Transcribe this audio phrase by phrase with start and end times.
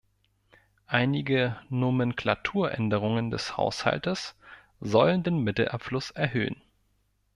[0.87, 4.33] Einige Nomenklaturänderungen des Haushaltes
[4.79, 6.59] sollen den Mittelabfluss erhöhen.